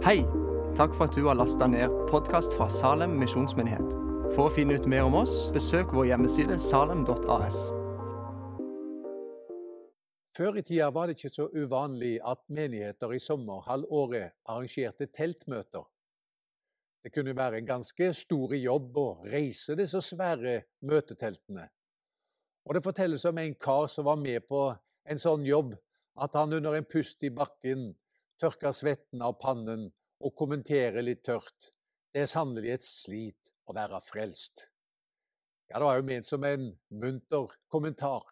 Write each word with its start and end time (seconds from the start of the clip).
Hei! 0.00 0.22
Takk 0.78 0.94
for 0.96 1.10
at 1.10 1.12
du 1.12 1.26
har 1.26 1.36
lasta 1.36 1.66
ned 1.68 1.92
podkast 2.08 2.54
fra 2.56 2.70
Salem 2.72 3.18
misjonsmyndighet. 3.20 3.90
For 4.32 4.46
å 4.46 4.52
finne 4.54 4.78
ut 4.80 4.86
mer 4.88 5.04
om 5.04 5.18
oss, 5.18 5.50
besøk 5.52 5.92
vår 5.92 6.06
hjemmeside 6.08 6.56
salem.as. 6.56 7.58
Før 10.40 10.56
i 10.56 10.64
tida 10.64 10.88
var 10.96 11.10
det 11.10 11.18
ikke 11.18 11.32
så 11.34 11.50
uvanlig 11.52 12.14
at 12.24 12.40
menigheter 12.48 13.12
i 13.12 13.20
sommerhalvåret 13.20 14.38
arrangerte 14.48 15.10
teltmøter. 15.12 15.84
Det 17.04 17.12
kunne 17.12 17.36
være 17.36 17.60
en 17.60 17.68
ganske 17.68 18.12
stor 18.16 18.56
jobb 18.56 18.96
å 18.96 19.08
reise 19.28 19.76
disse 19.76 20.00
svære 20.00 20.62
møteteltene. 20.80 21.68
Og 22.64 22.72
det 22.72 22.86
fortelles 22.88 23.28
om 23.28 23.44
en 23.44 23.60
kar 23.60 23.92
som 23.92 24.08
var 24.08 24.16
med 24.16 24.48
på 24.48 24.70
en 25.04 25.20
sånn 25.20 25.44
jobb, 25.44 25.76
at 26.16 26.40
han 26.40 26.56
under 26.56 26.80
en 26.80 26.88
pust 26.88 27.20
i 27.20 27.36
bakken 27.36 27.90
tørka 28.40 28.72
svetten 28.74 29.22
av 29.22 29.36
pannen 29.40 29.88
og 30.20 30.34
kommentere 30.36 31.02
litt 31.04 31.22
tørt. 31.26 31.70
Det 32.12 32.24
er 32.24 32.30
sannelig 32.30 32.74
et 32.74 32.86
slit 32.86 33.52
å 33.68 33.76
være 33.76 34.00
frelst. 34.04 34.66
Ja, 35.70 35.78
det 35.78 35.86
var 35.86 36.00
jo 36.00 36.06
ment 36.08 36.26
som 36.26 36.44
en 36.44 36.70
munter 36.90 37.52
kommentar. 37.70 38.24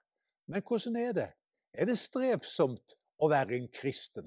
Men 0.51 0.65
hvordan 0.67 0.97
er 0.99 1.13
det? 1.15 1.29
Er 1.77 1.87
det 1.87 1.99
strevsomt 2.01 2.97
å 3.23 3.29
være 3.31 3.55
en 3.59 3.69
kristen? 3.71 4.27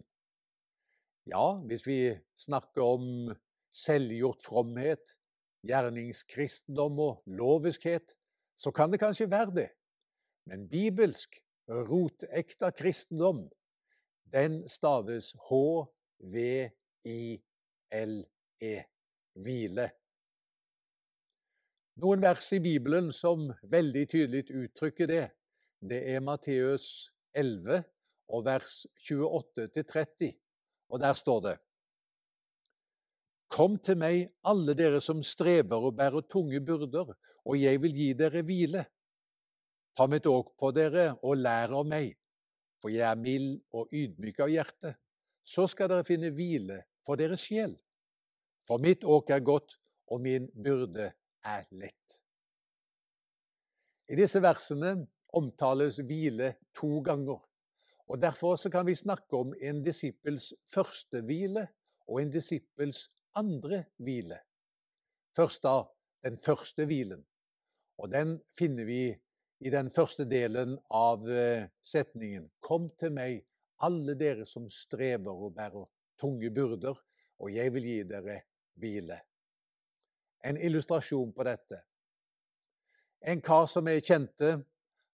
Ja, 1.27 1.59
hvis 1.67 1.83
vi 1.85 1.99
snakker 2.39 2.85
om 2.85 3.33
selvgjort 3.75 4.41
fromhet, 4.45 5.17
gjerningskristendom 5.67 6.99
og 7.03 7.21
loviskhet, 7.29 8.15
så 8.57 8.71
kan 8.73 8.93
det 8.93 9.01
kanskje 9.01 9.29
være 9.29 9.55
det. 9.57 9.69
Men 10.49 10.67
bibelsk, 10.69 11.37
rotekta 11.69 12.71
kristendom, 12.73 13.45
den 14.31 14.69
staves 14.69 15.33
H-V-I-L-E. 15.49 15.83
Hvile. 19.33 19.85
Noen 22.03 22.21
vers 22.23 22.51
i 22.55 22.59
Bibelen 22.59 23.11
som 23.15 23.53
veldig 23.71 24.03
tydelig 24.11 24.51
uttrykker 24.51 25.07
det, 25.07 25.25
det 25.79 26.01
er 26.13 26.23
Matteus 26.23 27.11
11 27.35 27.83
og 28.31 28.45
vers 28.45 28.85
28-30. 29.07 30.33
Og 30.91 30.99
der 30.99 31.13
står 31.15 31.43
det 31.47 31.57
Kom 33.51 33.75
til 33.83 33.97
meg, 33.99 34.29
alle 34.47 34.75
dere 34.79 35.01
som 35.03 35.23
strever 35.23 35.83
og 35.83 35.97
bærer 35.99 36.23
tunge 36.31 36.61
byrder, 36.63 37.11
og 37.43 37.59
jeg 37.59 37.81
vil 37.83 37.97
gi 37.97 38.13
dere 38.15 38.45
hvile. 38.47 38.85
Ta 39.97 40.07
mitt 40.07 40.27
åk 40.27 40.53
på 40.59 40.71
dere 40.71 41.09
og 41.19 41.35
lær 41.43 41.73
av 41.75 41.87
meg, 41.87 42.15
for 42.81 42.93
jeg 42.93 43.05
er 43.07 43.19
mild 43.19 43.61
og 43.77 43.93
ydmyk 43.93 44.41
av 44.41 44.51
hjerte. 44.51 44.95
Så 45.43 45.67
skal 45.69 45.89
dere 45.91 46.05
finne 46.07 46.31
hvile 46.33 46.81
for 47.05 47.19
deres 47.19 47.45
sjel. 47.45 47.75
For 48.67 48.81
mitt 48.81 49.05
åk 49.05 49.31
er 49.33 49.45
godt, 49.45 49.77
og 50.11 50.21
min 50.21 50.49
byrde 50.51 51.11
er 51.47 51.63
lett. 51.71 52.17
I 54.11 54.17
disse 54.19 54.41
versene 54.43 54.97
omtales 55.37 56.01
hvile 56.03 56.55
to 56.75 56.99
ganger, 57.05 57.39
og 58.11 58.19
derfor 58.19 58.59
kan 58.71 58.85
vi 58.85 58.95
snakke 58.99 59.37
om 59.39 59.53
en 59.55 59.79
disippels 59.85 60.51
første 60.67 61.21
hvile 61.23 61.69
og 62.09 62.19
en 62.21 62.33
disippels 62.33 63.05
andre 63.39 63.85
hvile. 64.03 64.41
Først 65.35 65.63
da 65.63 65.77
den 66.25 66.37
første 66.43 66.85
hvilen, 66.85 67.23
og 67.97 68.11
den 68.11 68.41
finner 68.57 68.83
vi 68.85 69.03
i 69.61 69.69
den 69.69 69.91
første 69.93 70.25
delen 70.25 70.77
av 70.89 71.27
eh, 71.29 71.67
setningen 71.85 72.47
Kom 72.65 72.89
til 72.99 73.13
meg, 73.13 73.43
alle 73.85 74.15
dere 74.17 74.45
som 74.49 74.67
strever 74.73 75.31
og 75.31 75.53
bærer 75.57 75.85
tunge 76.21 76.49
byrder, 76.53 76.97
og 77.41 77.53
jeg 77.53 77.73
vil 77.73 77.85
gi 77.85 77.99
dere 78.09 78.41
hvile. 78.81 79.17
En 80.45 80.57
illustrasjon 80.57 81.33
på 81.33 81.45
dette. 81.45 81.81
En 83.21 83.41
kar 83.41 83.67
som 83.69 83.89
jeg 83.89 84.05
kjente, 84.05 84.53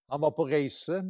han 0.07 0.23
var 0.23 0.35
på 0.35 0.47
reise, 0.47 1.01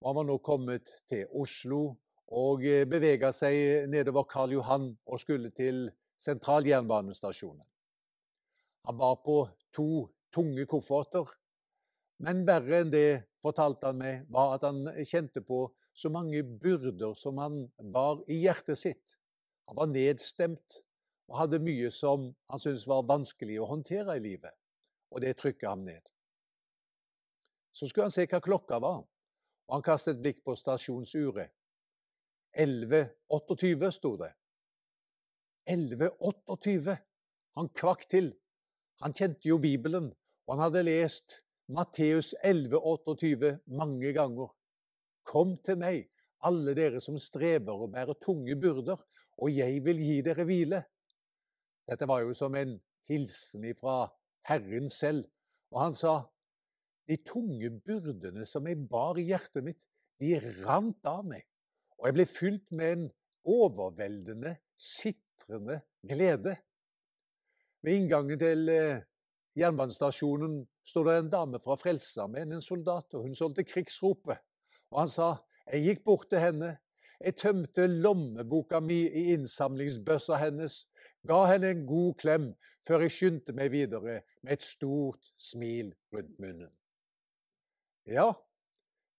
og 0.00 0.08
han 0.08 0.16
var 0.20 0.28
nå 0.28 0.38
kommet 0.44 0.92
til 1.10 1.26
Oslo 1.36 1.82
og 2.28 2.64
eh, 2.64 2.86
bevega 2.88 3.32
seg 3.36 3.88
nedover 3.92 4.24
Karl 4.28 4.54
Johan 4.56 4.94
og 5.04 5.20
skulle 5.20 5.52
til 5.56 5.90
sentraljernbanestasjonen. 6.24 7.66
Han 8.88 8.96
bar 8.96 9.20
på 9.24 9.42
to 9.76 10.06
tunge 10.32 10.64
kofferter 10.70 11.28
men 12.24 12.44
verre 12.46 12.82
enn 12.82 12.92
det, 12.92 13.22
fortalte 13.44 13.90
han 13.90 14.00
meg, 14.00 14.24
var 14.34 14.56
at 14.56 14.66
han 14.66 14.86
kjente 15.06 15.42
på 15.46 15.68
så 15.98 16.10
mange 16.10 16.42
byrder 16.42 17.14
som 17.18 17.38
han 17.42 17.64
bar 17.94 18.22
i 18.30 18.40
hjertet 18.42 18.78
sitt. 18.78 19.16
Han 19.70 19.78
var 19.78 19.90
nedstemt 19.92 20.80
og 21.28 21.38
hadde 21.42 21.60
mye 21.62 21.90
som 21.94 22.30
han 22.50 22.62
syntes 22.62 22.86
var 22.88 23.06
vanskelig 23.08 23.58
å 23.60 23.68
håndtere 23.68 24.16
i 24.16 24.22
livet, 24.24 24.54
og 25.12 25.22
det 25.22 25.36
trykket 25.38 25.68
ham 25.68 25.84
ned. 25.86 26.02
Så 27.74 27.86
skulle 27.86 28.08
han 28.08 28.14
se 28.14 28.26
hva 28.26 28.40
klokka 28.42 28.80
var, 28.82 29.02
og 29.68 29.76
han 29.76 29.84
kastet 29.86 30.16
et 30.16 30.22
blikk 30.24 30.40
på 30.46 30.56
stasjonsuret. 30.58 31.52
11.28 32.58 33.90
sto 33.94 34.14
det. 34.18 34.32
11.28! 35.68 36.96
Han 37.58 37.68
kvakk 37.76 38.06
til. 38.08 38.32
Han 39.04 39.14
kjente 39.14 39.50
jo 39.50 39.58
Bibelen, 39.62 40.08
og 40.46 40.54
han 40.54 40.64
hadde 40.64 40.86
lest 40.88 41.42
Matteus 41.68 42.34
11, 42.42 42.78
28 42.80 43.58
mange 43.66 44.12
ganger. 44.16 44.48
Kom 45.28 45.56
til 45.64 45.76
meg, 45.80 46.06
alle 46.44 46.72
dere 46.76 47.02
som 47.04 47.18
strever 47.20 47.76
og 47.76 47.92
bærer 47.92 48.16
tunge 48.24 48.56
byrder, 48.56 49.00
og 49.38 49.52
jeg 49.52 49.82
vil 49.84 50.00
gi 50.00 50.20
dere 50.24 50.46
hvile. 50.48 50.80
Dette 51.88 52.08
var 52.08 52.24
jo 52.24 52.32
som 52.36 52.56
en 52.56 52.78
hilsen 53.08 53.66
fra 53.76 54.06
Herren 54.48 54.88
selv, 54.92 55.26
og 55.72 55.82
han 55.82 55.96
sa, 55.96 56.14
de 57.08 57.16
tunge 57.24 57.70
byrdene 57.84 58.44
som 58.48 58.66
jeg 58.68 58.80
bar 58.88 59.20
i 59.20 59.26
hjertet 59.28 59.64
mitt, 59.64 59.80
de 60.20 60.34
rant 60.64 61.08
av 61.08 61.22
meg, 61.28 61.44
og 61.98 62.08
jeg 62.08 62.16
ble 62.16 62.26
fylt 62.28 62.66
med 62.74 62.94
en 62.96 63.06
overveldende, 63.48 64.56
sitrende 64.76 65.80
glede. 66.04 66.56
Ved 67.84 68.00
inngangen 68.00 68.40
til 68.40 68.72
eh, 68.72 69.04
jernbanestasjonen 69.58 70.60
sto 70.86 71.04
det 71.06 71.16
en 71.18 71.30
dame 71.32 71.60
fra 71.62 71.76
Frelsesarmeen, 71.78 72.52
en 72.52 72.64
soldat, 72.64 73.12
og 73.14 73.26
hun 73.26 73.34
solgte 73.36 73.66
krigsropet. 73.66 74.40
Og 74.92 75.02
han 75.02 75.12
sa, 75.12 75.32
jeg 75.72 75.84
gikk 75.84 76.04
bort 76.06 76.28
til 76.30 76.42
henne, 76.42 76.76
jeg 77.18 77.36
tømte 77.40 77.88
lommeboka 77.90 78.80
mi 78.80 79.02
i 79.06 79.24
innsamlingsbøssa 79.34 80.38
hennes, 80.38 80.84
ga 81.26 81.42
henne 81.50 81.72
en 81.74 81.86
god 81.86 82.14
klem 82.20 82.50
før 82.86 83.04
jeg 83.04 83.14
skyndte 83.16 83.52
meg 83.56 83.72
videre 83.74 84.20
med 84.42 84.54
et 84.54 84.64
stort 84.64 85.32
smil 85.36 85.90
rundt 86.14 86.38
munnen. 86.40 86.70
Ja, 88.08 88.30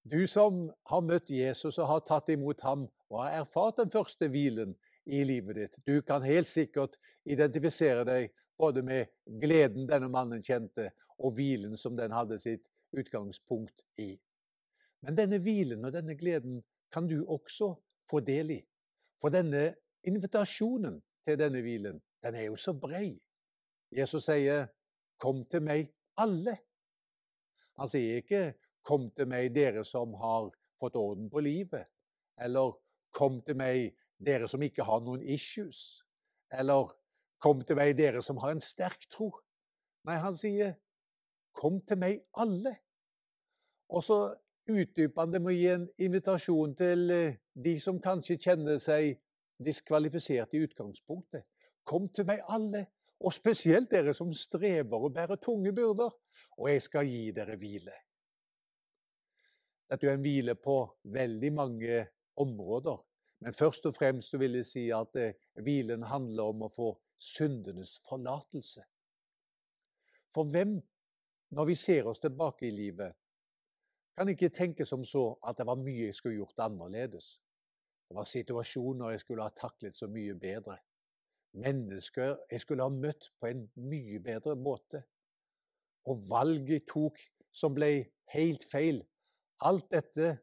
du 0.09 0.23
som 0.31 0.69
har 0.89 1.03
møtt 1.05 1.29
Jesus 1.29 1.77
og 1.77 1.89
har 1.91 2.05
tatt 2.07 2.31
imot 2.33 2.63
ham 2.65 2.87
og 3.11 3.19
har 3.21 3.43
erfart 3.43 3.77
den 3.83 3.91
første 3.93 4.29
hvilen 4.31 4.73
i 5.05 5.21
livet 5.27 5.57
ditt, 5.57 5.77
du 5.85 6.01
kan 6.05 6.25
helt 6.25 6.49
sikkert 6.49 6.97
identifisere 7.29 8.05
deg 8.07 8.31
både 8.59 8.83
med 8.83 9.07
gleden 9.41 9.87
denne 9.87 10.09
mannen 10.11 10.43
kjente, 10.43 10.91
og 11.19 11.35
hvilen 11.35 11.77
som 11.77 11.95
den 11.97 12.11
hadde 12.15 12.39
sitt 12.39 12.65
utgangspunkt 12.95 13.85
i. 13.99 14.13
Men 15.03 15.15
denne 15.15 15.39
hvilen 15.43 15.85
og 15.87 15.93
denne 15.95 16.15
gleden 16.19 16.59
kan 16.91 17.07
du 17.07 17.21
også 17.23 17.73
få 18.09 18.19
del 18.25 18.51
i. 18.57 18.59
For 19.21 19.31
denne 19.31 19.73
invitasjonen 20.07 20.99
til 21.27 21.39
denne 21.39 21.61
hvilen, 21.63 21.99
den 22.23 22.35
er 22.35 22.49
jo 22.49 22.55
så 22.59 22.73
brei. 22.73 23.19
Jesus 23.91 24.25
sier 24.25 24.67
'Kom 25.19 25.45
til 25.45 25.61
meg, 25.61 25.93
alle'. 26.17 26.57
Han 27.77 27.87
sier 27.87 28.15
ikke 28.15 28.53
'Kom 28.83 29.11
til 29.11 29.27
meg, 29.27 29.55
dere 29.55 29.83
som 29.83 30.13
har 30.13 30.51
fått 30.79 30.95
orden 30.95 31.29
på 31.29 31.39
livet', 31.39 31.85
eller 32.37 32.79
'Kom 33.11 33.41
til 33.41 33.55
meg, 33.55 33.95
dere 34.25 34.47
som 34.47 34.61
ikke 34.61 34.83
har 34.83 34.99
noen 34.99 35.21
issues', 35.21 36.03
eller 36.51 36.98
'Kom 37.39 37.61
til 37.63 37.75
meg, 37.75 37.97
dere 37.97 38.21
som 38.21 38.37
har 38.37 38.51
en 38.51 38.61
sterk 38.61 39.07
tro'. 39.11 39.39
Nei, 40.05 40.15
han 40.15 40.35
sier 40.35 40.73
Kom 41.53 41.81
til 41.81 41.97
meg, 41.97 42.21
alle. 42.37 42.75
Og 43.89 44.03
så 44.03 44.35
utdyper 44.69 45.21
han 45.21 45.33
det 45.33 45.41
med 45.41 45.51
å 45.51 45.57
gi 45.57 45.67
en 45.73 45.87
invitasjon 45.97 46.75
til 46.77 47.11
eh, 47.11 47.39
de 47.55 47.73
som 47.81 47.99
kanskje 47.99 48.37
kjenner 48.37 48.77
seg 48.79 49.17
diskvalifisert 49.59 50.53
i 50.55 50.61
utgangspunktet. 50.63 51.43
Kom 51.83 52.07
til 52.13 52.27
meg, 52.29 52.43
alle, 52.47 52.85
og 53.19 53.33
spesielt 53.35 53.89
dere 53.91 54.13
som 54.15 54.31
strever 54.33 55.01
og 55.01 55.13
bærer 55.17 55.41
tunge 55.41 55.73
byrder, 55.75 56.13
og 56.57 56.69
jeg 56.69 56.85
skal 56.85 57.09
gi 57.09 57.25
dere 57.35 57.57
hvile. 57.59 57.95
Dette 59.89 60.05
er 60.05 60.15
en 60.15 60.23
hvile 60.23 60.55
på 60.55 60.77
veldig 61.03 61.53
mange 61.53 62.03
områder, 62.39 62.99
men 63.43 63.57
først 63.57 63.89
og 63.89 63.97
fremst 63.97 64.37
vil 64.39 64.59
jeg 64.59 64.69
si 64.69 64.87
at 64.93 65.17
eh, 65.17 65.35
hvilen 65.59 66.05
handler 66.07 66.53
om 66.53 66.67
å 66.67 66.73
få 66.73 66.93
syndenes 67.19 67.99
forlatelse. 68.07 68.83
For 70.33 70.47
hvem 70.49 70.79
når 71.49 71.65
vi 71.65 71.75
ser 71.75 72.07
oss 72.07 72.19
tilbake 72.19 72.67
i 72.67 72.71
livet, 72.71 73.15
kan 74.17 74.29
ikke 74.29 74.49
tenke 74.49 74.85
som 74.85 75.05
så 75.07 75.31
at 75.47 75.57
det 75.57 75.65
var 75.65 75.79
mye 75.79 76.09
jeg 76.09 76.15
skulle 76.15 76.41
gjort 76.41 76.65
annerledes. 76.65 77.39
Det 78.09 78.17
var 78.17 78.27
situasjoner 78.27 79.13
jeg 79.13 79.21
skulle 79.23 79.45
ha 79.45 79.53
taklet 79.55 79.97
så 79.97 80.07
mye 80.07 80.35
bedre. 80.35 80.77
mennesker 81.51 82.35
jeg 82.51 82.61
skulle 82.61 82.85
ha 82.85 82.93
møtt 82.93 83.31
på 83.41 83.47
en 83.49 83.63
mye 83.73 84.19
bedre 84.21 84.53
måte. 84.55 85.01
Og 86.05 86.21
valget 86.29 86.69
jeg 86.69 86.85
tok 86.91 87.17
som 87.51 87.73
ble 87.73 87.89
helt 88.33 88.65
feil. 88.69 89.01
Alt 89.65 89.87
dette 89.91 90.37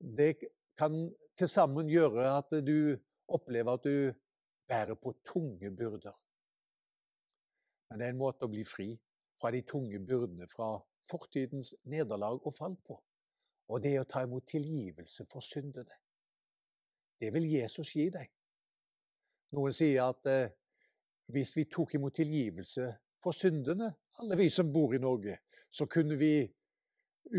det 0.00 0.34
kan 0.78 1.08
til 1.38 1.48
sammen 1.48 1.88
gjøre 1.88 2.26
at 2.36 2.52
du 2.66 2.98
opplever 3.28 3.72
at 3.72 3.84
du 3.84 4.12
bærer 4.70 4.94
på 4.94 5.12
tunge 5.26 5.70
byrder. 5.76 6.14
Men 7.90 7.98
det 7.98 8.06
er 8.06 8.14
en 8.14 8.22
måte 8.22 8.46
å 8.46 8.52
bli 8.52 8.62
fri 8.64 8.92
fra 9.40 9.50
de 9.50 9.64
tunge 9.66 9.98
byrdene 10.06 10.46
fra 10.50 10.76
fortidens 11.10 11.72
nederlag 11.90 12.38
og 12.46 12.54
fall 12.54 12.76
på. 12.86 12.98
Og 13.70 13.82
det 13.82 13.94
er 13.94 14.04
å 14.04 14.10
ta 14.10 14.22
imot 14.26 14.46
tilgivelse 14.50 15.26
for 15.30 15.42
syndene. 15.44 15.96
Det 17.20 17.32
vil 17.34 17.48
Jesus 17.50 17.92
gi 17.96 18.06
deg. 18.14 18.30
Noen 19.58 19.74
sier 19.74 20.06
at 20.06 20.26
eh, 20.30 20.52
hvis 21.34 21.52
vi 21.56 21.66
tok 21.70 21.96
imot 21.98 22.14
tilgivelse 22.16 22.86
for 23.22 23.36
syndene, 23.36 23.90
alle 24.22 24.38
vi 24.38 24.48
som 24.52 24.70
bor 24.72 24.94
i 24.94 25.02
Norge, 25.02 25.36
så 25.70 25.86
kunne 25.90 26.16
vi 26.18 26.46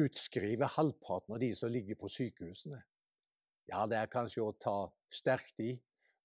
utskrive 0.01 0.67
halvparten 0.75 1.35
av 1.35 1.41
de 1.41 1.51
som 1.55 1.71
ligger 1.71 1.97
på 1.99 2.11
sykehusene. 2.11 2.79
Ja, 3.71 3.85
det 3.87 3.97
er 3.99 4.11
kanskje 4.11 4.43
å 4.43 4.55
ta 4.59 4.75
sterkt 5.11 5.59
i, 5.63 5.73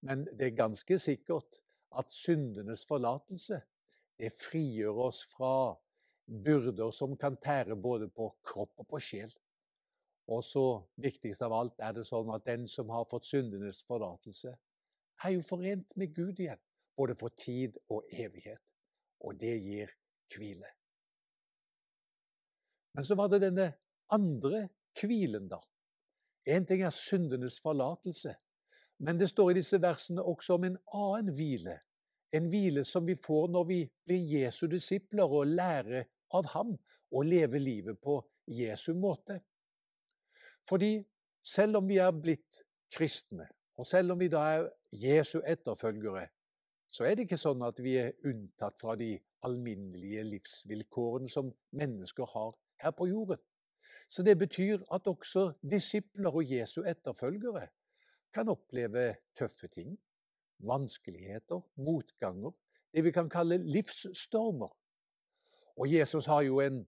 men 0.07 0.27
det 0.39 0.51
er 0.51 0.59
ganske 0.59 0.99
sikkert 1.03 1.59
at 1.97 2.13
syndenes 2.13 2.85
forlatelse 2.89 3.61
det 4.19 4.33
frigjør 4.41 5.03
oss 5.09 5.25
fra 5.29 5.77
byrder 6.27 6.91
som 6.95 7.17
kan 7.21 7.37
tære 7.43 7.77
både 7.77 8.09
på 8.09 8.31
kropp 8.45 8.73
og 8.81 8.89
på 8.89 9.01
sjel. 9.03 9.33
Og 10.33 10.43
så 10.45 10.65
viktigst 10.99 11.43
av 11.47 11.55
alt 11.55 11.83
er 11.85 11.93
det 11.95 12.07
sånn 12.09 12.33
at 12.35 12.47
den 12.49 12.67
som 12.71 12.91
har 12.91 13.07
fått 13.11 13.29
syndenes 13.29 13.83
forlatelse, 13.87 14.57
er 15.25 15.33
jo 15.33 15.45
forent 15.47 15.95
med 15.97 16.15
Gud 16.17 16.41
igjen, 16.43 16.61
både 16.97 17.15
for 17.17 17.33
tid 17.39 17.77
og 17.93 18.09
evighet. 18.11 18.63
Og 19.25 19.39
det 19.41 19.55
gir 19.63 19.93
hvile. 20.35 20.73
Men 22.97 23.05
så 23.05 23.17
var 23.17 23.31
det 23.31 23.45
denne 23.45 23.71
andre 24.13 24.67
hvilen, 24.99 25.47
da. 25.49 25.61
Én 26.47 26.67
ting 26.67 26.83
er 26.83 26.95
syndenes 26.95 27.59
forlatelse, 27.63 28.35
men 28.99 29.19
det 29.21 29.29
står 29.29 29.51
i 29.51 29.59
disse 29.59 29.81
versene 29.83 30.23
også 30.23 30.57
om 30.57 30.65
en 30.65 30.79
annen 30.95 31.35
hvile. 31.37 31.79
En 32.33 32.49
hvile 32.51 32.85
som 32.85 33.07
vi 33.07 33.17
får 33.17 33.51
når 33.53 33.65
vi 33.69 33.81
blir 34.07 34.31
Jesu 34.41 34.67
disipler 34.67 35.29
og 35.29 35.47
lærer 35.47 36.09
av 36.35 36.49
ham 36.55 36.73
å 37.13 37.23
leve 37.23 37.61
livet 37.63 38.01
på 38.03 38.19
Jesu 38.47 38.93
måte. 38.95 39.41
Fordi 40.69 40.99
selv 41.47 41.81
om 41.81 41.89
vi 41.89 42.01
er 42.03 42.11
blitt 42.11 42.65
kristne, 42.93 43.47
og 43.77 43.87
selv 43.87 44.15
om 44.15 44.21
vi 44.21 44.29
da 44.33 44.43
er 44.57 44.69
Jesu 44.93 45.39
etterfølgere, 45.45 46.27
så 46.91 47.05
er 47.05 47.15
det 47.15 47.27
ikke 47.27 47.39
sånn 47.39 47.63
at 47.67 47.79
vi 47.83 47.97
er 48.01 48.15
unntatt 48.25 48.79
fra 48.81 48.97
de 48.97 49.13
alminnelige 49.47 50.25
livsvilkårene 50.25 51.29
som 51.31 51.53
mennesker 51.77 52.27
har 52.33 52.57
her 52.83 52.95
på 52.97 53.09
jorden. 53.11 53.43
Så 54.09 54.23
det 54.23 54.39
betyr 54.39 54.83
at 54.95 55.07
også 55.07 55.51
disipler 55.63 56.35
og 56.35 56.47
Jesu 56.51 56.81
etterfølgere 56.87 57.67
kan 58.37 58.53
oppleve 58.53 59.09
tøffe 59.39 59.69
ting, 59.73 59.97
vanskeligheter, 60.59 61.63
motganger, 61.81 62.53
det 62.93 63.05
vi 63.05 63.13
kan 63.13 63.29
kalle 63.33 63.59
livsstormer. 63.65 64.73
Og 65.77 65.93
Jesus 65.93 66.29
har 66.29 66.45
jo 66.47 66.61
en 66.61 66.85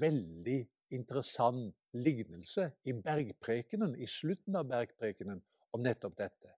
veldig 0.00 0.60
interessant 0.90 1.74
lignelse 1.92 2.70
i 2.84 2.92
bergprekenen, 2.92 3.96
i 3.96 4.06
slutten 4.06 4.56
av 4.56 4.68
bergprekenen, 4.70 5.42
om 5.72 5.84
nettopp 5.84 6.16
dette. 6.18 6.54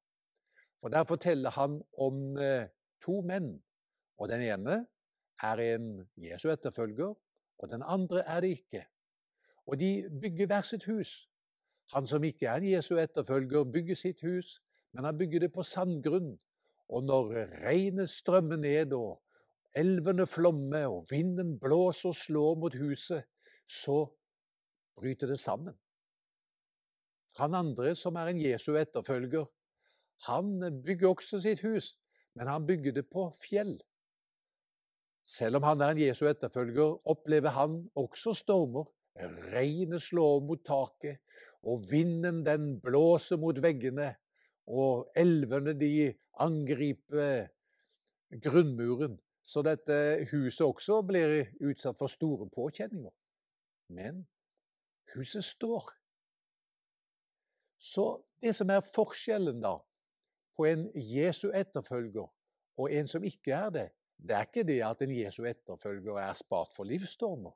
For 0.81 0.89
Der 0.89 1.05
forteller 1.05 1.51
han 1.51 1.83
om 1.99 2.39
eh, 2.39 2.69
to 3.03 3.21
menn. 3.23 3.63
Og 4.19 4.29
den 4.29 4.43
ene 4.43 4.87
er 5.43 5.61
en 5.75 6.09
Jesu 6.17 6.49
etterfølger, 6.51 7.15
og 7.59 7.71
den 7.71 7.83
andre 7.83 8.25
er 8.27 8.41
det 8.41 8.51
ikke. 8.59 8.87
Og 9.67 9.79
de 9.79 10.09
bygger 10.23 10.47
hver 10.47 10.63
sitt 10.63 10.85
hus. 10.85 11.29
Han 11.93 12.07
som 12.09 12.25
ikke 12.25 12.49
er 12.49 12.61
en 12.61 12.71
Jesu 12.71 12.95
etterfølger, 12.97 13.69
bygger 13.69 13.99
sitt 13.99 14.23
hus, 14.25 14.61
men 14.93 15.05
han 15.05 15.19
bygger 15.19 15.45
det 15.45 15.53
på 15.53 15.65
sandgrunn. 15.67 16.35
Og 16.93 17.05
når 17.05 17.33
regnet 17.65 18.11
strømmer 18.11 18.57
ned, 18.61 18.93
og 18.97 19.21
elvene 19.77 20.27
flommer, 20.27 20.87
og 20.89 21.07
vinden 21.11 21.59
blåser 21.61 22.13
og 22.13 22.17
slår 22.17 22.59
mot 22.61 22.77
huset, 22.77 23.25
så 23.69 24.05
bryter 24.97 25.27
det 25.27 25.41
sammen. 25.41 25.77
Han 27.41 27.55
andre, 27.57 27.95
som 27.97 28.17
er 28.21 28.29
en 28.29 28.41
Jesu 28.41 28.75
etterfølger, 28.77 29.47
han 30.29 30.83
bygger 30.85 31.09
også 31.09 31.41
sitt 31.41 31.63
hus, 31.65 31.97
men 32.37 32.49
han 32.49 32.67
bygger 32.67 32.93
det 32.93 33.09
på 33.11 33.31
fjell. 33.41 33.79
Selv 35.29 35.57
om 35.57 35.63
han 35.67 35.81
er 35.81 35.95
en 35.95 36.03
Jesu 36.03 36.27
etterfølger, 36.29 36.99
opplever 37.09 37.55
han 37.57 37.79
også 37.97 38.35
stormer. 38.37 38.89
Regnet 39.53 40.03
slår 40.03 40.41
mot 40.47 40.61
taket, 40.65 41.21
og 41.63 41.87
vinden 41.91 42.43
den 42.47 42.81
blåser 42.83 43.39
mot 43.39 43.59
veggene, 43.63 44.15
og 44.67 45.11
elvene 45.17 45.75
de 45.79 46.13
angriper 46.41 47.49
grunnmuren. 48.43 49.19
Så 49.43 49.63
dette 49.67 50.27
huset 50.31 50.65
også 50.67 51.01
blir 51.07 51.49
utsatt 51.61 51.99
for 51.99 52.11
store 52.11 52.47
påkjenninger. 52.51 53.11
Men 53.91 54.27
huset 55.15 55.45
står. 55.45 55.91
Så 57.79 58.23
det 58.43 58.55
som 58.57 58.71
er 58.71 58.87
forskjellen 58.95 59.59
da 59.63 59.77
på 60.57 60.69
en 60.71 60.87
Jesu 60.95 61.49
etterfølger 61.51 62.29
og 62.79 62.93
en 62.95 63.11
som 63.11 63.25
ikke 63.27 63.53
er 63.53 63.71
det, 63.75 63.89
det 64.23 64.37
er 64.37 64.47
ikke 64.47 64.67
det 64.67 64.79
at 64.87 65.03
en 65.03 65.15
Jesu 65.17 65.43
etterfølger 65.45 66.19
er 66.23 66.39
spart 66.39 66.71
for 66.77 66.87
livsstormer. 66.87 67.55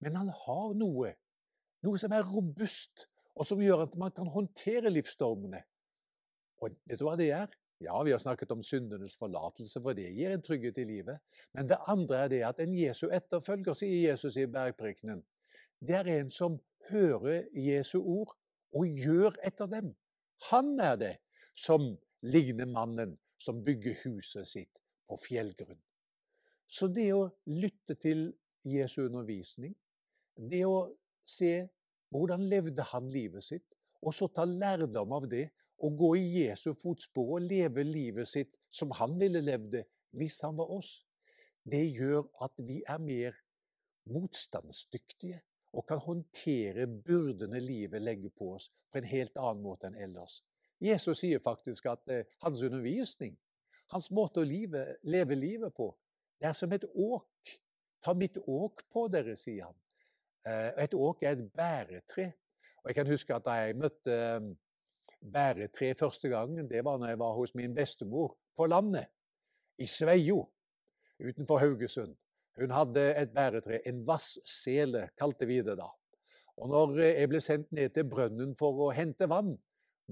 Men 0.00 0.16
han 0.16 0.30
har 0.44 0.74
noe, 0.78 1.12
noe 1.82 1.98
som 1.98 2.14
er 2.14 2.24
robust, 2.24 3.09
og 3.40 3.48
som 3.48 3.62
gjør 3.64 3.86
at 3.86 3.96
man 3.96 4.12
kan 4.12 4.28
håndtere 4.28 4.92
livsstormene. 4.92 5.62
Og 6.60 6.76
vet 6.84 7.00
du 7.00 7.06
hva 7.06 7.16
det 7.16 7.30
er? 7.32 7.48
Ja, 7.80 7.96
vi 8.04 8.12
har 8.12 8.20
snakket 8.20 8.50
om 8.52 8.62
syndenes 8.62 9.16
forlatelse, 9.16 9.80
for 9.80 9.96
det 9.96 10.10
gir 10.12 10.34
en 10.34 10.42
trygghet 10.44 10.78
i 10.82 10.84
livet. 10.84 11.22
Men 11.56 11.70
det 11.70 11.78
andre 11.88 12.18
er 12.24 12.28
det 12.28 12.42
at 12.44 12.60
en 12.60 12.74
Jesu 12.76 13.06
etterfølger, 13.08 13.78
sier 13.78 14.10
Jesus 14.10 14.36
i 14.36 14.44
bergprekenen, 14.44 15.22
det 15.80 15.96
er 15.96 16.10
en 16.18 16.28
som 16.30 16.58
hører 16.90 17.46
Jesu 17.56 17.96
ord 18.02 18.36
og 18.76 19.00
gjør 19.00 19.38
etter 19.48 19.70
dem. 19.72 19.94
Han 20.50 20.76
er 20.80 21.00
det 21.00 21.14
som 21.56 21.94
ligner 22.20 22.68
mannen 22.68 23.16
som 23.40 23.64
bygger 23.64 23.96
huset 24.04 24.48
sitt 24.48 24.82
på 25.08 25.16
fjellgrunn. 25.16 25.80
Så 26.68 26.90
det 26.92 27.08
å 27.16 27.30
lytte 27.48 27.96
til 27.96 28.28
Jesu 28.68 29.06
undervisning, 29.06 29.72
det 30.36 30.66
å 30.68 30.90
se 31.24 31.70
hvordan 32.10 32.44
levde 32.50 32.84
han 32.92 33.08
livet 33.10 33.44
sitt, 33.46 33.66
og 34.02 34.14
så 34.16 34.28
ta 34.32 34.46
lærdom 34.48 35.12
av 35.12 35.28
det 35.30 35.48
og 35.80 35.96
gå 35.96 36.10
i 36.18 36.26
Jesu 36.44 36.72
fotspor 36.76 37.36
og 37.36 37.46
leve 37.46 37.84
livet 37.86 38.28
sitt 38.28 38.56
som 38.70 38.92
han 38.98 39.16
ville 39.20 39.42
levd 39.44 39.70
det 39.78 39.84
hvis 40.16 40.40
han 40.44 40.56
var 40.58 40.72
oss, 40.74 41.04
det 41.64 41.84
gjør 41.94 42.24
at 42.44 42.56
vi 42.66 42.80
er 42.88 42.98
mer 43.02 43.36
motstandsdyktige 44.10 45.40
og 45.76 45.86
kan 45.86 46.00
håndtere 46.02 46.86
byrdene 46.86 47.60
livet 47.62 48.02
legger 48.02 48.32
på 48.34 48.54
oss 48.56 48.70
på 48.90 48.98
en 48.98 49.10
helt 49.10 49.36
annen 49.38 49.62
måte 49.62 49.86
enn 49.86 49.98
ellers. 50.02 50.40
Jesus 50.80 51.20
sier 51.20 51.42
faktisk 51.44 51.86
at 51.92 52.08
eh, 52.10 52.26
hans 52.42 52.62
undervisning, 52.64 53.36
hans 53.92 54.08
måte 54.10 54.40
å 54.40 54.48
live, 54.48 54.82
leve 55.02 55.36
livet 55.36 55.74
på, 55.76 55.92
det 56.40 56.48
er 56.50 56.56
som 56.56 56.72
et 56.72 56.86
åk. 56.88 57.52
Ta 58.00 58.14
mitt 58.16 58.38
åk 58.48 58.82
på 58.88 59.04
dere, 59.12 59.36
sier 59.36 59.68
han. 59.68 59.76
Eh, 60.46 60.84
et 60.84 60.94
åk 60.94 61.22
er 61.22 61.36
et 61.36 61.52
bæretre. 61.52 62.32
Og 62.80 62.88
Jeg 62.88 62.94
kan 62.94 63.06
huske 63.06 63.34
at 63.34 63.44
da 63.44 63.58
jeg 63.60 63.76
møtte 63.76 64.14
eh, 64.14 64.48
bæretre 65.20 65.94
første 65.94 66.28
gangen, 66.28 66.70
det 66.70 66.84
var 66.84 66.98
når 66.98 67.12
jeg 67.12 67.18
var 67.18 67.34
hos 67.36 67.54
min 67.54 67.74
bestemor 67.74 68.36
på 68.56 68.66
landet, 68.66 69.06
i 69.78 69.86
Sveio 69.86 70.48
utenfor 71.20 71.58
Haugesund. 71.58 72.16
Hun 72.60 72.70
hadde 72.70 73.04
et 73.16 73.32
bæretre, 73.32 73.80
en 73.88 74.06
vassele 74.06 75.08
kalte 75.16 75.46
vi 75.46 75.60
det 75.64 75.76
da. 75.78 75.88
Og 76.60 76.68
når 76.68 76.98
jeg 77.00 77.28
ble 77.28 77.40
sendt 77.40 77.70
ned 77.72 77.94
til 77.94 78.08
brønnen 78.08 78.56
for 78.58 78.86
å 78.86 78.90
hente 78.92 79.28
vann 79.28 79.54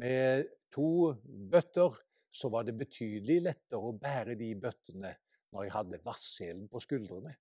med 0.01 0.47
to 0.73 1.13
bøtter, 1.25 1.99
så 2.33 2.49
var 2.53 2.65
det 2.65 2.77
betydelig 2.79 3.41
lettere 3.45 3.81
å 3.81 3.97
bære 3.97 4.37
de 4.39 4.53
bøttene 4.61 5.13
når 5.53 5.65
jeg 5.65 5.75
hadde 5.75 6.01
vasselen 6.05 6.69
på 6.69 6.81
skuldrene. 6.85 7.35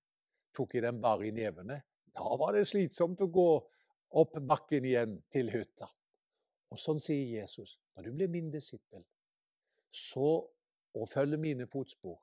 Tok 0.56 0.74
jeg 0.74 0.84
dem 0.84 1.00
bare 1.00 1.28
i 1.28 1.32
nevene, 1.32 1.78
da 2.18 2.36
var 2.38 2.56
det 2.56 2.66
slitsomt 2.66 3.20
å 3.22 3.30
gå 3.30 3.48
opp 4.18 4.38
bakken 4.50 4.86
igjen 4.88 5.18
til 5.32 5.50
hytta. 5.52 5.86
Og 6.72 6.80
sånn 6.80 7.00
sier 7.00 7.40
Jesus, 7.40 7.76
når 7.96 8.08
du 8.08 8.16
blir 8.16 8.32
min 8.32 8.50
disippel, 8.52 9.04
så 9.94 10.30
og 10.98 11.08
følger 11.08 11.38
mine 11.38 11.66
fotspor, 11.70 12.16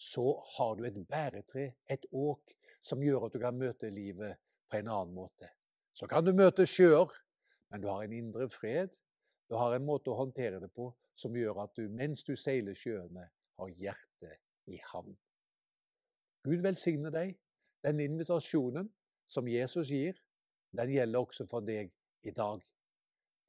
så 0.00 0.24
har 0.56 0.76
du 0.76 0.84
et 0.86 0.98
bæretre, 1.08 1.72
et 1.90 2.04
åk, 2.12 2.54
som 2.82 3.02
gjør 3.02 3.26
at 3.26 3.34
du 3.34 3.40
kan 3.42 3.58
møte 3.58 3.90
livet 3.92 4.38
på 4.70 4.78
en 4.78 4.88
annen 4.88 5.14
måte. 5.16 5.50
Så 5.92 6.06
kan 6.08 6.24
du 6.24 6.32
møte 6.36 6.64
sjøer, 6.68 7.10
men 7.70 7.82
du 7.82 7.88
har 7.90 8.04
en 8.04 8.14
indre 8.14 8.46
fred, 8.52 8.94
du 9.50 9.56
har 9.58 9.74
en 9.74 9.84
måte 9.84 10.12
å 10.12 10.18
håndtere 10.20 10.60
det 10.62 10.70
på 10.72 10.92
som 11.18 11.34
gjør 11.36 11.64
at 11.64 11.74
du 11.76 11.90
mens 11.92 12.22
du 12.24 12.36
seiler 12.38 12.76
sjøene, 12.78 13.26
har 13.60 13.72
hjertet 13.76 14.70
i 14.72 14.78
havn. 14.92 15.16
Gud 16.46 16.62
velsigne 16.64 17.10
deg. 17.12 17.34
Denne 17.84 18.06
invitasjonen 18.08 18.88
som 19.30 19.48
Jesus 19.48 19.88
gir, 19.88 20.18
den 20.76 20.90
gjelder 20.90 21.22
også 21.22 21.46
for 21.46 21.62
deg 21.66 21.92
i 22.26 22.32
dag. 22.34 22.62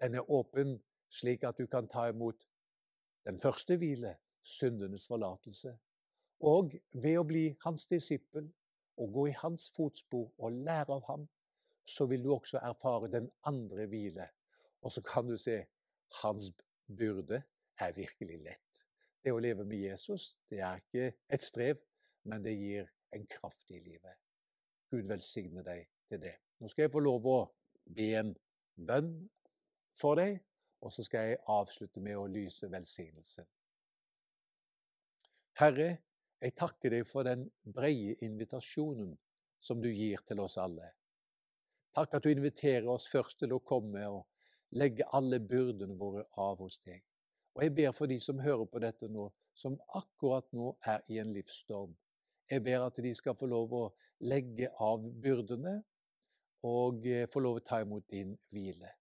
Den 0.01 0.15
er 0.15 0.29
åpen 0.29 0.77
slik 1.09 1.43
at 1.43 1.57
du 1.57 1.67
kan 1.67 1.89
ta 1.89 2.07
imot 2.09 2.47
den 3.25 3.39
første 3.39 3.77
hvile, 3.77 4.15
syndenes 4.43 5.07
forlatelse. 5.07 5.75
Og 6.41 6.73
ved 6.93 7.19
å 7.19 7.25
bli 7.27 7.43
hans 7.65 7.85
disippel 7.89 8.47
og 9.01 9.13
gå 9.13 9.27
i 9.29 9.37
hans 9.37 9.69
fotspor 9.75 10.31
og 10.37 10.57
lære 10.65 10.97
av 10.97 11.05
ham, 11.09 11.27
så 11.85 12.05
vil 12.09 12.23
du 12.23 12.31
også 12.33 12.61
erfare 12.61 13.11
den 13.11 13.29
andre 13.45 13.85
hvile. 13.89 14.27
Og 14.81 14.91
så 14.91 15.01
kan 15.05 15.27
du 15.27 15.37
se 15.37 15.59
hans 16.21 16.51
byrde 16.87 17.43
er 17.81 17.93
virkelig 17.97 18.41
lett. 18.41 18.85
Det 19.23 19.33
å 19.33 19.41
leve 19.41 19.65
med 19.65 19.77
Jesus 19.77 20.31
det 20.49 20.61
er 20.65 20.81
ikke 20.81 21.13
et 21.29 21.45
strev, 21.45 21.81
men 22.25 22.43
det 22.45 22.57
gir 22.57 22.89
en 23.13 23.25
kraft 23.29 23.69
i 23.69 23.79
livet. 23.79 24.17
Gud 24.91 25.07
velsigne 25.09 25.63
deg 25.65 25.87
til 26.09 26.21
det. 26.21 26.35
Nå 26.59 26.69
skal 26.69 26.85
jeg 26.85 26.93
få 26.93 27.01
lov 27.03 27.27
å 27.27 27.39
be 27.95 28.11
en 28.19 28.33
bønn 28.75 29.13
for 29.97 30.19
deg, 30.19 30.39
og 30.81 30.93
så 30.93 31.05
skal 31.05 31.31
jeg 31.31 31.41
avslutte 31.49 32.01
med 32.03 32.17
å 32.17 32.29
lyse 32.29 32.69
velsignelsen. 32.71 33.47
Herre, 35.61 35.89
jeg 36.41 36.55
takker 36.57 36.95
deg 36.95 37.05
for 37.05 37.27
den 37.27 37.45
breie 37.63 38.15
invitasjonen 38.25 39.13
som 39.61 39.81
du 39.81 39.91
gir 39.91 40.23
til 40.25 40.41
oss 40.41 40.57
alle. 40.57 40.89
Takk 41.93 42.15
at 42.17 42.25
du 42.25 42.31
inviterer 42.31 42.87
oss 42.89 43.09
først 43.11 43.41
til 43.43 43.53
å 43.53 43.61
komme 43.61 44.01
og 44.09 44.25
legge 44.79 45.05
alle 45.13 45.41
byrdene 45.43 45.97
våre 45.99 46.23
av 46.39 46.63
hos 46.63 46.79
deg. 46.87 47.03
Og 47.53 47.65
jeg 47.65 47.75
ber 47.75 47.91
for 47.93 48.07
de 48.07 48.17
som 48.23 48.39
hører 48.39 48.65
på 48.65 48.79
dette 48.81 49.09
nå, 49.11 49.27
som 49.53 49.75
akkurat 49.99 50.47
nå 50.55 50.71
er 50.87 51.03
i 51.11 51.19
en 51.19 51.33
livsstorm. 51.35 51.93
Jeg 52.51 52.63
ber 52.65 52.83
at 52.83 52.97
de 52.99 53.13
skal 53.15 53.37
få 53.39 53.47
lov 53.47 53.73
å 53.73 53.85
legge 54.27 54.67
av 54.83 55.05
byrdene 55.23 55.77
og 56.67 57.05
eh, 57.07 57.27
få 57.31 57.41
lov 57.41 57.61
å 57.61 57.63
ta 57.65 57.79
imot 57.81 58.09
din 58.11 58.33
hvile. 58.51 58.91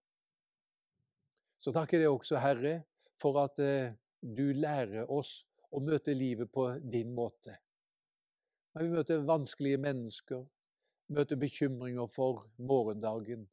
Så 1.61 1.75
takker 1.77 2.01
jeg 2.01 2.13
også, 2.13 2.39
Herre, 2.41 2.77
for 3.21 3.37
at 3.43 3.59
eh, 3.61 3.93
du 4.23 4.53
lærer 4.57 5.11
oss 5.11 5.41
å 5.71 5.83
møte 5.83 6.15
livet 6.17 6.51
på 6.53 6.71
din 6.81 7.13
måte. 7.15 7.59
Når 8.75 8.87
vi 8.87 8.95
møter 8.95 9.27
vanskelige 9.27 9.81
mennesker, 9.83 10.45
møter 11.11 11.37
bekymringer 11.37 12.07
for 12.09 12.47
morgendagen, 12.57 13.49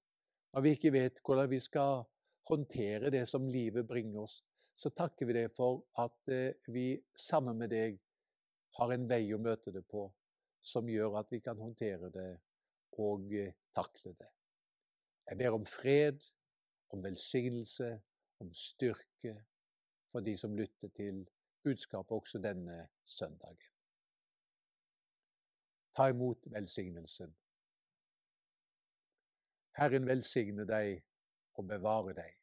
når 0.54 0.64
vi 0.64 0.76
ikke 0.78 0.94
vet 0.94 1.20
hvordan 1.26 1.50
vi 1.52 1.60
skal 1.62 2.06
håndtere 2.48 3.12
det 3.12 3.26
som 3.30 3.50
livet 3.50 3.88
bringer 3.90 4.24
oss, 4.24 4.44
så 4.78 4.94
takker 4.94 5.28
vi 5.28 5.36
deg 5.40 5.56
for 5.58 5.82
at 5.98 6.32
eh, 6.32 6.54
vi 6.70 6.92
sammen 7.18 7.58
med 7.58 7.74
deg 7.74 7.98
har 8.78 8.94
en 8.94 9.08
vei 9.10 9.24
å 9.34 9.42
møte 9.42 9.74
det 9.74 9.84
på 9.90 10.08
som 10.62 10.90
gjør 10.90 11.20
at 11.22 11.32
vi 11.32 11.40
kan 11.44 11.58
håndtere 11.58 12.10
det 12.14 12.30
og 12.98 13.34
eh, 13.34 13.54
takle 13.76 14.14
det. 14.18 14.30
Jeg 15.28 15.38
ber 15.38 15.56
om 15.58 15.66
fred, 15.66 16.22
om 16.90 17.04
velsignelse, 17.04 17.90
om 18.40 18.54
styrke 18.54 19.36
for 20.12 20.26
de 20.26 20.38
som 20.38 20.56
lytter 20.56 20.90
til 20.96 21.26
budskapet 21.64 22.12
også 22.12 22.40
denne 22.40 22.88
søndagen. 23.06 23.74
Ta 25.96 26.10
imot 26.10 26.46
velsignelsen. 26.54 27.34
Herren 29.78 30.08
velsigne 30.08 30.66
deg 30.66 31.02
og 31.58 31.68
bevare 31.70 32.14
deg. 32.18 32.34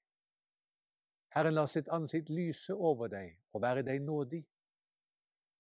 Herren 1.35 1.55
la 1.55 1.65
sitt 1.67 1.89
ansikt 1.91 2.31
lyse 2.31 2.75
over 2.75 3.11
deg 3.11 3.39
og 3.53 3.63
være 3.63 3.83
deg 3.87 4.03
nådig. 4.03 4.45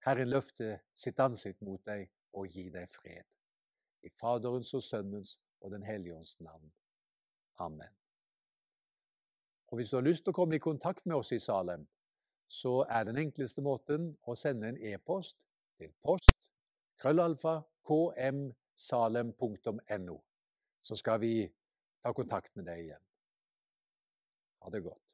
Herren 0.04 0.28
løfte 0.28 0.80
sitt 0.96 1.20
ansikt 1.20 1.62
mot 1.64 1.80
deg 1.86 2.10
og 2.36 2.48
gi 2.52 2.68
deg 2.72 2.88
fred. 2.92 3.24
I 4.04 4.08
Faderens 4.12 4.74
og 4.76 4.82
Sønnens 4.84 5.38
og 5.60 5.70
Den 5.72 5.82
hellige 5.82 6.14
ånds 6.14 6.40
navn. 6.40 6.72
Amen. 7.56 7.94
Og 9.66 9.76
hvis 9.76 9.90
du 9.90 9.96
har 9.96 10.04
lyst 10.04 10.24
til 10.24 10.30
å 10.34 10.36
komme 10.36 10.56
i 10.56 10.62
kontakt 10.62 11.06
med 11.06 11.16
oss 11.16 11.32
i 11.32 11.38
Salem, 11.40 11.86
så 12.48 12.84
er 12.84 13.04
den 13.08 13.16
enkleste 13.18 13.62
måten 13.64 14.16
å 14.28 14.34
sende 14.36 14.68
en 14.68 14.76
e-post 14.92 15.36
til 15.80 15.92
post 16.04 16.50
krøllalfa 17.00 17.62
kmsalem.no. 17.88 18.56
Så 20.80 20.96
skal 21.00 21.20
vi 21.20 21.52
ta 22.04 22.12
kontakt 22.12 22.56
med 22.56 22.64
deg 22.68 22.78
igjen. 22.84 23.04
Ha 24.60 24.70
det 24.70 24.82
godt. 24.84 25.13